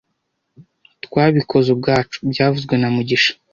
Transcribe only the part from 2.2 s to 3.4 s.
byavuzwe na mugisha